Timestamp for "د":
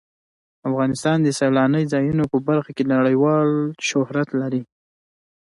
1.21-1.27